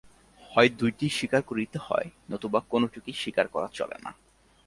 হয় 0.51 0.69
দুইটিই 0.79 1.09
স্বীকার 1.09 1.41
করিতে 1.41 1.77
হয়, 1.77 2.07
নতুবা 2.31 2.59
কোনটিকেই 2.69 3.15
স্বীকার 3.21 3.45
করা 3.47 3.67
চলে 3.73 3.97
না। 4.03 4.11